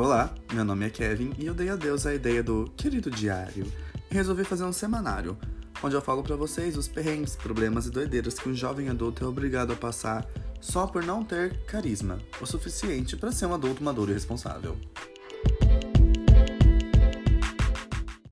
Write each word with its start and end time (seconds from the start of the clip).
Olá, 0.00 0.34
meu 0.54 0.64
nome 0.64 0.86
é 0.86 0.88
Kevin 0.88 1.34
e 1.38 1.44
eu 1.44 1.52
dei 1.52 1.68
adeus 1.68 2.06
à 2.06 2.14
ideia 2.14 2.42
do 2.42 2.72
querido 2.74 3.10
diário 3.10 3.70
e 4.10 4.14
resolvi 4.14 4.44
fazer 4.44 4.64
um 4.64 4.72
semanário, 4.72 5.36
onde 5.82 5.94
eu 5.94 6.00
falo 6.00 6.22
para 6.22 6.36
vocês 6.36 6.74
os 6.78 6.88
perrengues, 6.88 7.36
problemas 7.36 7.84
e 7.84 7.90
doideiras 7.90 8.38
que 8.38 8.48
um 8.48 8.54
jovem 8.54 8.88
adulto 8.88 9.22
é 9.22 9.26
obrigado 9.26 9.74
a 9.74 9.76
passar 9.76 10.26
só 10.58 10.86
por 10.86 11.04
não 11.04 11.22
ter 11.22 11.66
carisma 11.66 12.18
o 12.40 12.46
suficiente 12.46 13.14
para 13.14 13.30
ser 13.30 13.44
um 13.44 13.52
adulto 13.52 13.84
maduro 13.84 14.10
e 14.10 14.14
responsável. 14.14 14.74